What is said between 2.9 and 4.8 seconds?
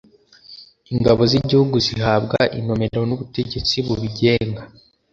n'ubutegetsi bubigenga